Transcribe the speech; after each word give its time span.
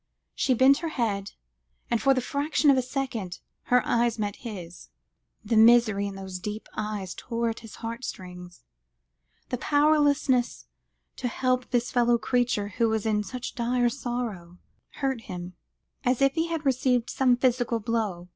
She 0.33 0.55
bent 0.55 0.79
her 0.79 0.87
head, 0.87 1.33
and 1.91 2.01
for 2.01 2.15
the 2.15 2.21
fraction 2.21 2.71
of 2.71 2.75
a 2.77 2.81
second, 2.81 3.37
her 3.65 3.85
eyes 3.85 4.17
met 4.17 4.37
his. 4.37 4.89
The 5.45 5.55
misery 5.55 6.07
in 6.07 6.15
those 6.15 6.39
deep 6.39 6.67
eyes 6.75 7.13
tore 7.13 7.49
at 7.51 7.59
his 7.59 7.75
heart 7.85 8.03
strings; 8.03 8.63
his 9.47 9.59
powerlessness 9.59 10.65
to 11.17 11.27
help 11.27 11.69
this 11.69 11.91
fellow 11.91 12.17
creature 12.17 12.69
who 12.69 12.89
was 12.89 13.05
in 13.05 13.21
such 13.23 13.53
dire 13.53 13.89
sorrow, 13.89 14.57
hurt 14.93 15.21
him, 15.25 15.53
as 16.03 16.19
if 16.19 16.33
he 16.33 16.47
had 16.47 16.65
received 16.65 17.11
some 17.11 17.37
physical 17.37 17.79
blow. 17.79 18.27